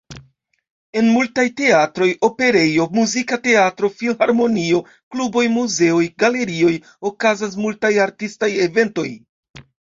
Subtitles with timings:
[0.99, 4.79] En multaj teatroj, operejo, muzika teatro, filharmonio,
[5.17, 6.71] kluboj, muzeoj, galerioj,
[7.11, 9.09] okazas multaj artistaj eventoj.